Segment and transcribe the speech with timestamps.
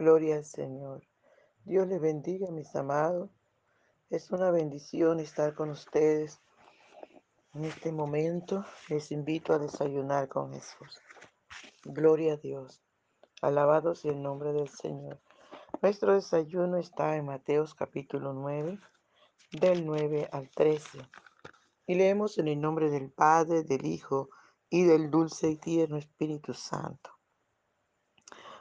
[0.00, 1.06] Gloria al Señor.
[1.66, 3.28] Dios les bendiga, mis amados.
[4.08, 6.40] Es una bendición estar con ustedes
[7.52, 8.64] en este momento.
[8.88, 10.98] Les invito a desayunar con Jesús.
[11.84, 12.80] Gloria a Dios.
[13.42, 15.20] Alabado sea el nombre del Señor.
[15.82, 18.78] Nuestro desayuno está en Mateos capítulo 9,
[19.52, 20.98] del 9 al 13.
[21.88, 24.30] Y leemos en el nombre del Padre, del Hijo
[24.70, 27.19] y del dulce y tierno Espíritu Santo.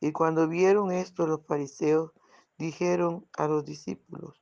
[0.00, 2.12] Y cuando vieron esto los fariseos
[2.56, 4.40] dijeron a los discípulos,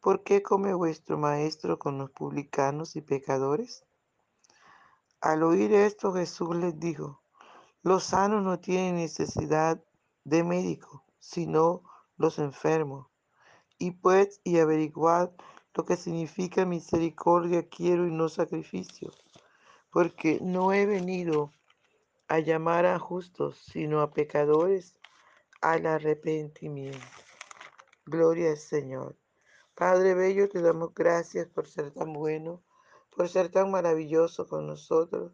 [0.00, 3.84] ¿por qué come vuestro maestro con los publicanos y pecadores?
[5.20, 7.22] Al oír esto Jesús les dijo,
[7.82, 9.82] los sanos no tienen necesidad
[10.24, 11.82] de médico, sino
[12.16, 13.06] los enfermos.
[13.78, 15.30] Y pues y averiguad
[15.74, 19.12] lo que significa misericordia quiero y no sacrificio,
[19.90, 21.52] porque no he venido
[22.28, 25.00] a llamar a justos, sino a pecadores
[25.62, 26.98] al arrepentimiento.
[28.04, 29.16] Gloria al Señor.
[29.74, 32.62] Padre Bello, te damos gracias por ser tan bueno,
[33.16, 35.32] por ser tan maravilloso con nosotros.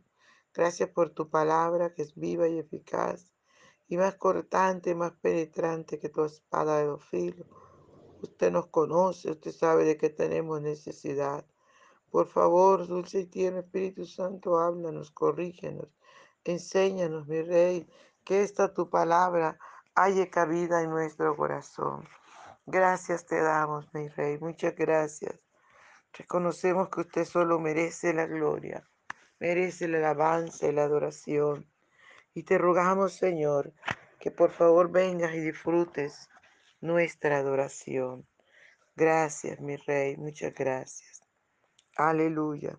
[0.55, 3.33] Gracias por tu palabra que es viva y eficaz
[3.89, 7.49] y más cortante, más penetrante que tu espada de dos filos.
[8.23, 11.45] Usted nos conoce, usted sabe de qué tenemos necesidad.
[12.09, 15.89] Por favor, dulce y tierno Espíritu Santo, háblanos, corrígenos
[16.45, 17.89] Enséñanos, mi Rey,
[18.23, 19.59] que esta tu palabra
[19.95, 22.07] haya cabida en nuestro corazón.
[22.67, 25.41] Gracias te damos, mi Rey, muchas gracias.
[26.13, 28.87] Reconocemos que usted solo merece la gloria,
[29.41, 31.67] merece la alabanza y la adoración.
[32.35, 33.73] Y te rogamos, Señor,
[34.21, 36.29] que por favor vengas y disfrutes
[36.83, 38.29] nuestra adoración.
[38.95, 41.23] Gracias, mi Rey, muchas gracias.
[41.97, 42.79] Aleluya.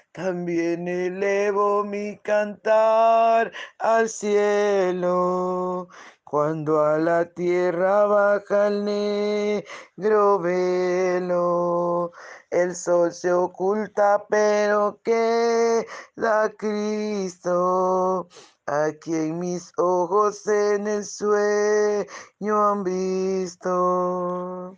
[0.13, 5.87] También elevo mi cantar al cielo.
[6.25, 12.11] Cuando a la tierra baja el negro velo,
[12.49, 18.27] el sol se oculta, pero queda Cristo.
[18.67, 24.77] A quien mis ojos en el sueño han visto.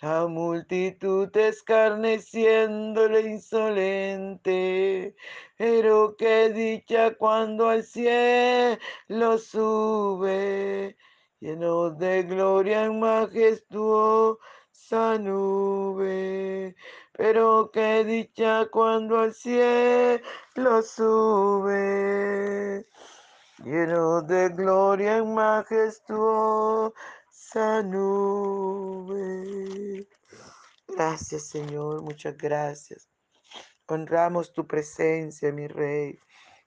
[0.00, 5.16] La multitud escarneciéndole insolente.
[5.56, 8.78] Pero qué dicha cuando al cielo
[9.38, 10.96] sube
[11.40, 14.38] lleno de gloria en majestuosa
[15.18, 16.76] nube.
[17.12, 20.22] Pero qué dicha cuando al cielo
[20.82, 22.86] sube,
[23.64, 26.94] lleno de gloria en majestuosa
[27.84, 29.38] nube.
[30.88, 33.08] Gracias Señor, muchas gracias.
[33.86, 36.18] Honramos tu presencia, mi Rey.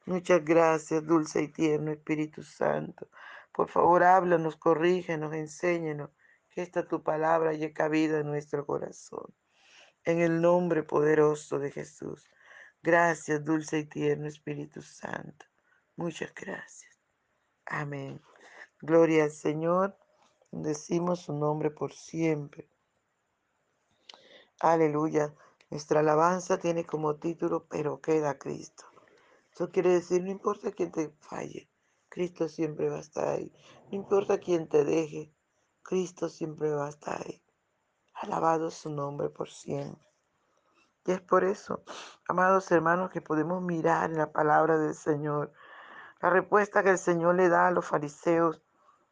[0.06, 3.10] Muchas gracias, dulce y tierno Espíritu Santo.
[3.52, 6.10] Por favor, háblanos, corrígenos, enséñanos
[6.50, 9.36] que esta tu palabra haya cabida en nuestro corazón.
[10.04, 12.28] En el nombre poderoso de Jesús.
[12.82, 15.46] Gracias, dulce y tierno Espíritu Santo.
[15.96, 17.00] Muchas gracias.
[17.68, 18.20] Amén.
[18.80, 20.01] Gloria al Señor.
[20.52, 22.68] Decimos su nombre por siempre.
[24.60, 25.34] Aleluya.
[25.70, 28.84] Nuestra alabanza tiene como título, pero queda Cristo.
[29.54, 31.70] Eso quiere decir, no importa quién te falle,
[32.10, 33.54] Cristo siempre va a estar ahí.
[33.90, 35.34] No importa quién te deje,
[35.82, 37.42] Cristo siempre va a estar ahí.
[38.14, 40.06] Alabado su nombre por siempre.
[41.06, 41.84] Y es por eso,
[42.28, 45.54] amados hermanos, que podemos mirar en la palabra del Señor.
[46.22, 48.62] La respuesta que el Señor le da a los fariseos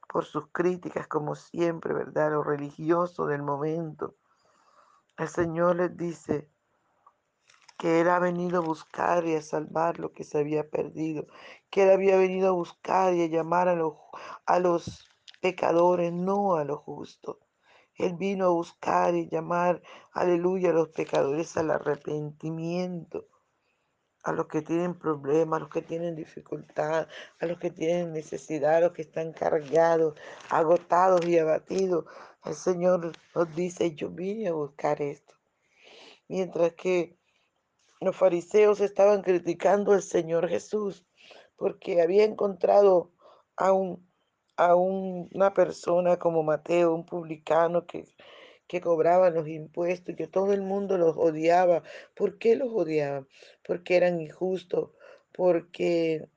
[0.10, 2.32] por sus críticas, como siempre, ¿verdad?
[2.32, 4.16] Los religiosos del momento.
[5.18, 6.50] El Señor les dice,
[7.80, 11.28] que Él ha venido a buscar y a salvar lo que se había perdido,
[11.70, 13.94] que Él había venido a buscar y a llamar a los,
[14.46, 15.10] a los
[15.42, 17.38] pecadores, no a los justos.
[17.96, 19.82] Él vino a buscar y llamar,
[20.12, 23.28] aleluya, a los pecadores al arrepentimiento,
[24.30, 27.08] a los que tienen problemas, a los que tienen dificultad,
[27.40, 30.16] a los que tienen necesidad, a los que están cargados,
[30.50, 32.06] agotados y abatidos.
[32.46, 35.34] El Señor nos dice, yo vine a buscar esto.
[36.28, 37.18] Mientras que
[38.02, 41.06] los fariseos estaban criticando al Señor Jesús
[41.58, 43.12] porque había encontrado
[43.58, 43.72] a,
[44.58, 48.06] a una persona como Mateo, un publicano que,
[48.70, 51.84] que cobraba los impuestos que todo el mundo los odiaba.
[52.16, 53.28] ¿Por qué los odiaban?
[53.66, 54.92] Porque eran injustos,
[55.34, 56.30] porque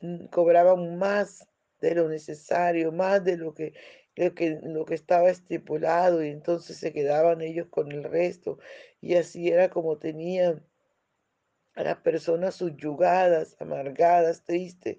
[0.00, 1.46] mm, cobraban más
[1.80, 3.74] de lo necesario, más de lo que,
[4.16, 8.58] lo que, lo que estaba estipulado y entonces se quedaban ellos con el resto
[9.02, 10.64] y así era como tenían
[11.74, 14.98] a las personas subyugadas, amargadas, tristes.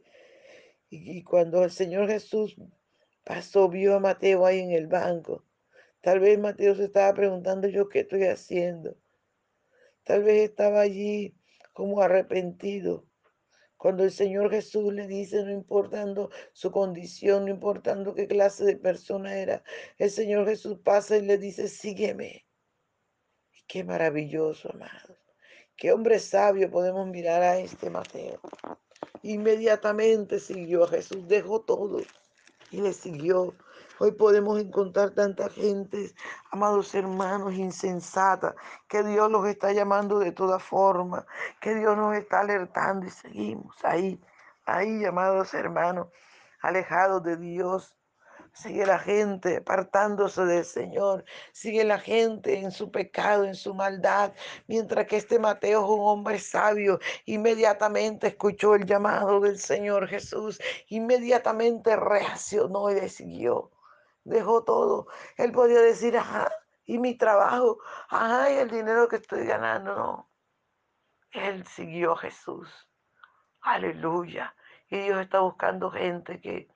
[0.89, 2.55] Y, cuando el Señor Jesús
[3.23, 5.43] pasó, vio a Mateo ahí en el banco.
[6.01, 8.97] Tal vez Mateo se estaba preguntando yo qué estoy haciendo.
[10.03, 11.35] Tal vez estaba allí
[11.73, 13.05] como arrepentido.
[13.77, 18.77] Cuando el Señor Jesús le dice, no importando su condición, no importando qué clase de
[18.77, 19.63] persona era,
[19.97, 22.45] el Señor Jesús pasa y le dice, sígueme.
[23.67, 25.17] Qué maravilloso, amados.
[25.75, 28.39] Qué hombre sabio podemos mirar a este Mateo.
[29.23, 32.01] Inmediatamente siguió a Jesús, dejó todo
[32.69, 33.55] y le siguió.
[33.99, 36.13] Hoy podemos encontrar tanta gente,
[36.51, 38.55] amados hermanos, insensata,
[38.87, 41.25] que Dios los está llamando de toda forma,
[41.59, 44.19] que Dios nos está alertando y seguimos ahí,
[44.65, 46.07] ahí, amados hermanos,
[46.61, 47.95] alejados de Dios,
[48.53, 51.23] Sigue la gente apartándose del Señor.
[51.53, 54.33] Sigue la gente en su pecado, en su maldad.
[54.67, 56.99] Mientras que este Mateo es un hombre sabio.
[57.25, 60.59] Inmediatamente escuchó el llamado del Señor Jesús.
[60.89, 63.71] Inmediatamente reaccionó y decidió.
[64.23, 65.07] Dejó todo.
[65.37, 66.51] Él podía decir, ajá,
[66.85, 69.95] y mi trabajo, ajá, y el dinero que estoy ganando.
[69.95, 70.29] No.
[71.31, 72.89] Él siguió a Jesús.
[73.61, 74.55] Aleluya.
[74.89, 76.69] Y Dios está buscando gente que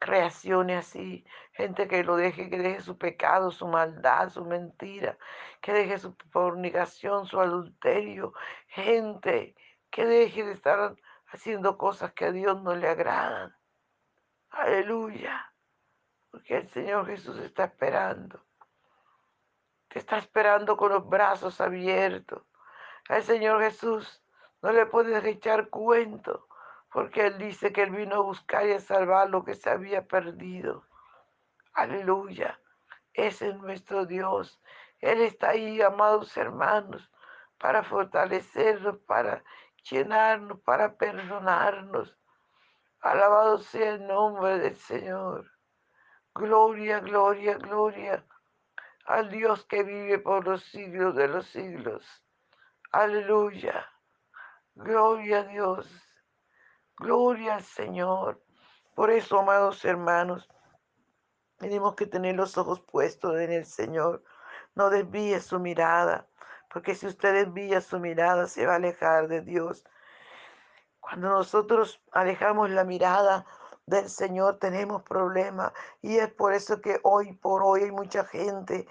[0.00, 5.18] reaccione así, gente que lo deje, que deje su pecado, su maldad, su mentira,
[5.60, 8.32] que deje su fornicación, su adulterio,
[8.68, 9.56] gente
[9.90, 10.96] que deje de estar
[11.28, 13.56] haciendo cosas que a Dios no le agradan.
[14.50, 15.52] Aleluya,
[16.36, 18.38] porque el Señor Jesús está esperando.
[19.88, 22.42] Te está esperando con los brazos abiertos.
[23.08, 24.22] Al Señor Jesús
[24.60, 26.46] no le puedes echar cuento
[26.92, 30.06] porque Él dice que Él vino a buscar y a salvar lo que se había
[30.06, 30.84] perdido.
[31.72, 32.60] Aleluya.
[33.14, 34.60] Ese es nuestro Dios.
[35.00, 37.10] Él está ahí, amados hermanos,
[37.56, 39.42] para fortalecernos, para
[39.90, 42.14] llenarnos, para perdonarnos.
[43.00, 45.55] Alabado sea el nombre del Señor.
[46.38, 48.22] Gloria, gloria, gloria
[49.06, 52.04] al Dios que vive por los siglos de los siglos.
[52.92, 53.88] Aleluya.
[54.74, 55.88] Gloria a Dios.
[56.98, 58.42] Gloria al Señor.
[58.94, 60.46] Por eso, amados hermanos,
[61.56, 64.22] tenemos que tener los ojos puestos en el Señor.
[64.74, 66.28] No desvíe su mirada,
[66.70, 69.84] porque si usted desvía su mirada, se va a alejar de Dios.
[71.00, 73.46] Cuando nosotros alejamos la mirada
[73.86, 75.72] del Señor, tenemos problemas.
[76.02, 78.86] Y es por eso que hoy por hoy hay mucha gente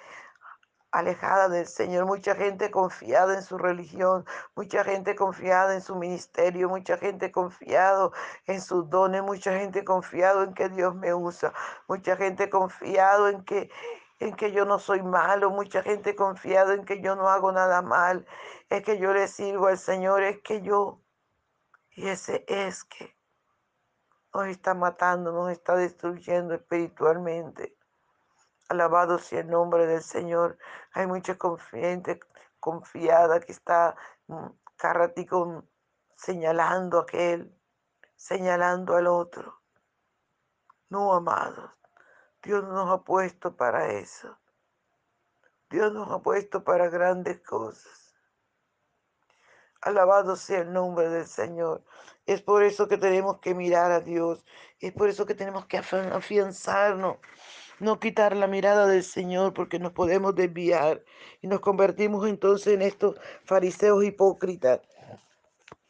[0.91, 4.25] alejada del Señor, mucha gente confiada en su religión,
[4.55, 8.13] mucha gente confiada en su ministerio, mucha gente confiado
[8.47, 11.53] en sus dones, mucha gente confiado en que Dios me usa,
[11.89, 13.69] mucha gente confiado en que
[14.19, 17.81] en que yo no soy malo, mucha gente confiado en que yo no hago nada
[17.81, 18.25] mal,
[18.69, 21.01] es que yo le sirvo al Señor, es que yo
[21.91, 23.14] y ese es que
[24.35, 27.77] nos está matando, nos está destruyendo espiritualmente.
[28.67, 30.57] Alabado sea el nombre del Señor.
[30.93, 31.37] Hay mucha
[31.71, 32.19] gente
[32.59, 33.95] confiada que está
[34.27, 35.13] mm, cada
[36.17, 37.55] señalando a aquel,
[38.15, 39.61] señalando al otro.
[40.89, 41.71] No, amados.
[42.43, 44.37] Dios nos ha puesto para eso.
[45.69, 48.04] Dios nos ha puesto para grandes cosas.
[49.85, 51.83] Alabado sea el nombre del Señor.
[52.25, 54.43] Es por eso que tenemos que mirar a Dios.
[54.79, 57.17] Es por eso que tenemos que afianzarnos
[57.79, 61.03] no quitar la mirada del Señor porque nos podemos desviar
[61.41, 64.81] y nos convertimos entonces en estos fariseos hipócritas,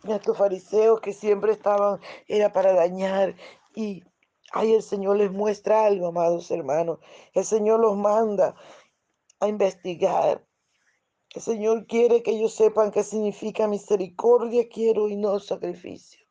[0.03, 3.35] en estos fariseos que siempre estaban, era para dañar
[3.75, 4.03] y
[4.51, 6.99] ahí el Señor les muestra algo, amados hermanos,
[7.33, 8.55] el Señor los manda
[9.39, 10.44] a investigar.
[11.35, 16.25] El Señor quiere que ellos sepan qué significa misericordia, quiero y no sacrificio.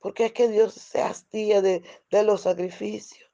[0.00, 3.24] Porque es que Dios se hastía de, de los sacrificios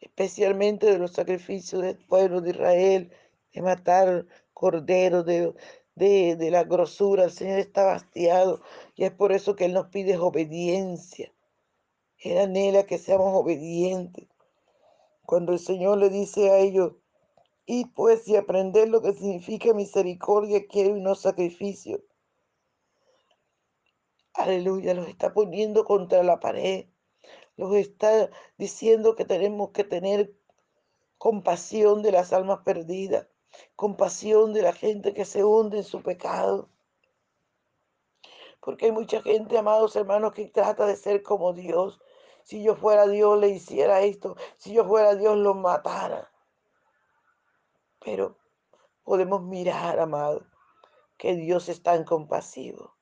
[0.00, 3.12] especialmente de los sacrificios del pueblo de Israel,
[3.52, 5.54] de matar corderos, de,
[5.94, 7.24] de, la grosura.
[7.24, 8.62] El Señor está hastiado
[8.96, 11.32] y es por eso que Él nos pide obediencia.
[12.18, 14.26] Él anhela que seamos obedientes.
[15.26, 16.94] Cuando el Señor le dice a ellos,
[17.72, 22.02] y pues y aprender lo que significa misericordia, quiero y no sacrificio.
[24.34, 26.86] Aleluya, los está poniendo contra la pared
[27.56, 30.34] nos está diciendo que tenemos que tener
[31.18, 33.28] compasión de las almas perdidas,
[33.76, 36.70] compasión de la gente que se hunde en su pecado.
[38.60, 42.00] Porque hay mucha gente, amados hermanos, que trata de ser como Dios.
[42.42, 44.36] Si yo fuera Dios, le hiciera esto.
[44.56, 46.32] Si yo fuera Dios, lo matara.
[48.04, 48.38] Pero
[49.04, 50.46] podemos mirar, amado,
[51.16, 52.96] que Dios es tan compasivo.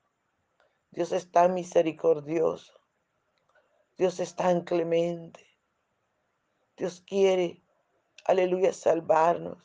[0.90, 2.72] Dios es tan misericordioso.
[3.96, 5.46] Dios es tan clemente.
[6.76, 7.62] Dios quiere,
[8.24, 9.58] aleluya, salvarnos.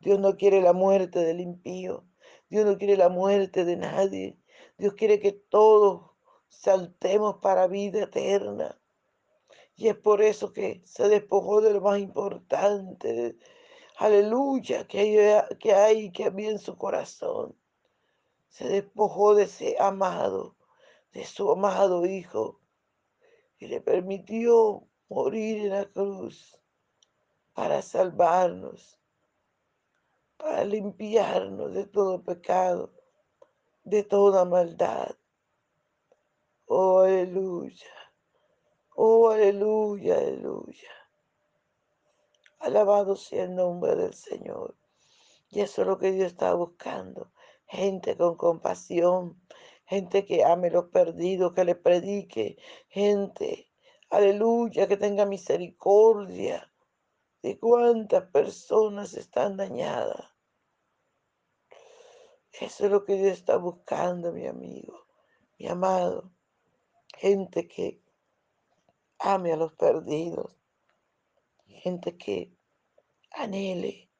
[0.00, 2.04] Dios no quiere la muerte del impío.
[2.48, 4.38] Dios no quiere la muerte de nadie.
[4.76, 6.10] Dios quiere que todos
[6.48, 8.78] saltemos para vida eterna.
[9.74, 13.36] Y es por eso que se despojó de lo más importante.
[14.02, 14.98] Aleluya, que
[15.72, 17.54] hay, que había en su corazón.
[18.48, 20.56] Se despojó de ese amado,
[21.12, 22.58] de su amado Hijo
[23.58, 26.60] y le permitió morir en la cruz
[27.54, 28.98] para salvarnos,
[30.36, 32.92] para limpiarnos de todo pecado,
[33.84, 35.14] de toda maldad.
[36.66, 37.94] Oh, aleluya.
[38.96, 41.01] Oh, aleluya, aleluya.
[42.62, 44.76] Alabado sea el nombre del Señor.
[45.48, 47.32] Y eso es lo que Dios está buscando.
[47.66, 49.42] Gente con compasión,
[49.84, 52.56] gente que ame los perdidos, que le predique,
[52.88, 53.68] gente,
[54.10, 56.72] aleluya, que tenga misericordia
[57.42, 60.30] de cuántas personas están dañadas.
[62.52, 65.08] Eso es lo que Dios está buscando, mi amigo,
[65.58, 66.30] mi amado.
[67.18, 68.00] Gente que
[69.18, 70.61] ame a los perdidos.
[71.72, 72.56] Gente que
[73.30, 74.10] anhele,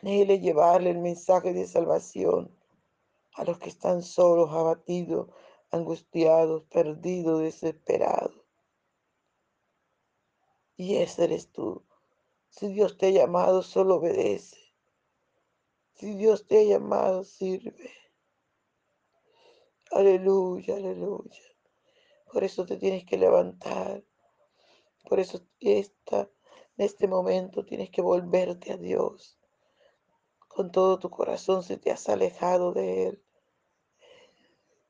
[0.00, 2.56] anhele llevarle el mensaje de salvación
[3.34, 5.28] a los que están solos, abatidos,
[5.70, 8.42] angustiados, perdidos, desesperados.
[10.76, 11.84] Y ese eres tú.
[12.48, 14.58] Si Dios te ha llamado, solo obedece.
[15.94, 17.90] Si Dios te ha llamado, sirve.
[19.90, 21.42] Aleluya, aleluya.
[22.32, 24.02] Por eso te tienes que levantar.
[25.08, 25.86] Por eso en
[26.76, 29.38] este momento tienes que volverte a Dios.
[30.48, 33.24] con todo tu corazón si te has alejado de Él.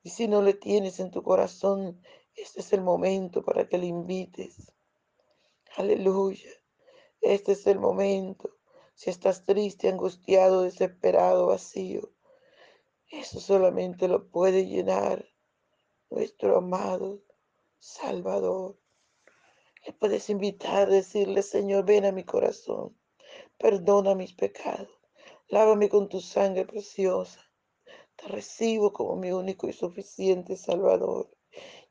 [0.02, 2.02] Y si no le tienes en tu corazón,
[2.34, 4.72] este es el momento para que le invites.
[5.76, 6.50] Aleluya.
[7.20, 8.50] Este es el momento.
[8.94, 12.10] Si estás triste, angustiado, desesperado, vacío,
[13.08, 15.28] eso solamente lo puede llenar
[16.10, 17.22] nuestro amado
[17.78, 18.81] Salvador.
[19.84, 22.96] Le puedes invitar, decirle, Señor, ven a mi corazón,
[23.58, 24.88] perdona mis pecados,
[25.48, 27.40] lávame con tu sangre preciosa.
[28.14, 31.36] Te recibo como mi único y suficiente Salvador.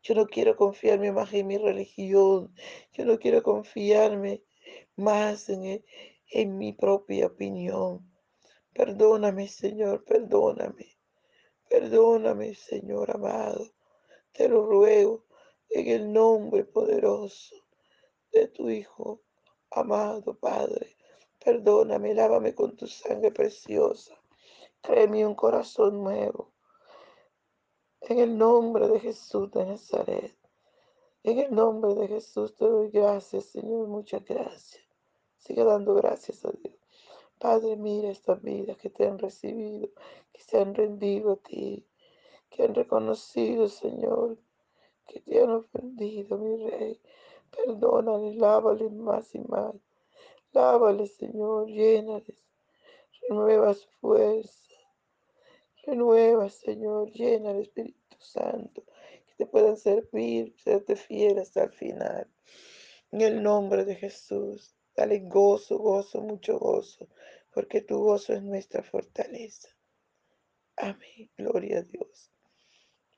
[0.02, 2.56] Yo no quiero confiarme más en mi religión.
[2.94, 4.42] Yo no quiero confiarme
[4.96, 5.84] más en,
[6.32, 8.10] en mi propia opinión.
[8.74, 10.98] Perdóname, Señor, perdóname.
[11.70, 13.68] Perdóname, Señor amado.
[14.32, 15.26] Te lo ruego
[15.70, 17.61] en el nombre poderoso
[18.32, 19.22] de tu Hijo,
[19.70, 20.98] amado Padre.
[21.44, 24.16] Perdóname, lávame con tu sangre preciosa.
[24.82, 26.54] Créeme un corazón nuevo.
[28.02, 30.36] En el nombre de Jesús de Nazaret.
[31.24, 33.88] En el nombre de Jesús te doy gracias, Señor.
[33.88, 34.84] Muchas gracias.
[35.38, 36.76] Sigue dando gracias a Dios.
[37.40, 39.90] Padre, mira estas vidas que te han recibido,
[40.32, 41.88] que se han rendido a ti,
[42.50, 44.38] que han reconocido, Señor,
[45.08, 47.02] que te han ofendido, mi Rey.
[47.56, 49.76] Perdónales, lávales más y más.
[50.54, 52.42] Lávales, Señor, llénales.
[53.22, 54.76] Renueva su fuerza.
[55.86, 58.84] Renueva, Señor, llena el Espíritu Santo.
[59.28, 62.28] Que te puedan servir, serte fiel hasta el final.
[63.12, 64.76] En el nombre de Jesús.
[64.96, 67.08] Dale gozo, gozo, mucho gozo.
[67.54, 69.70] Porque tu gozo es nuestra fortaleza.
[70.78, 71.30] Amén.
[71.38, 72.32] Gloria a Dios.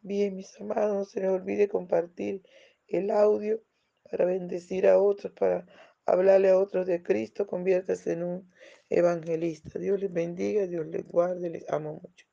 [0.02, 2.44] Bien, mis amados, no se les olvide compartir
[2.88, 3.64] el audio
[4.14, 5.66] para bendecir a otros, para
[6.06, 7.48] hablarle a otros de Cristo.
[7.48, 8.52] Conviértase en un
[8.88, 9.80] evangelista.
[9.80, 12.28] Dios les bendiga, Dios les guarde, les amo mucho.